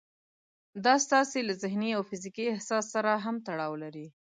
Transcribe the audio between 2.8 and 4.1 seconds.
سره هم تړاو لري.